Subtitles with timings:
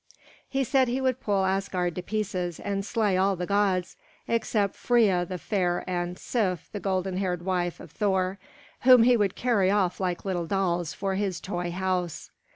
[0.49, 5.27] He said he would pull Asgard to pieces and slay all the gods except Freia
[5.27, 8.39] the fair and Sif, the golden haired wife of Thor,
[8.79, 12.31] whom he would carry off like little dolls for his toy house.